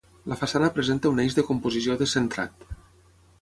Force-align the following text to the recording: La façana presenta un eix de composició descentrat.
La 0.31 0.35
façana 0.37 0.69
presenta 0.77 1.11
un 1.15 1.21
eix 1.25 1.37
de 1.41 1.43
composició 1.51 1.99
descentrat. 2.01 2.67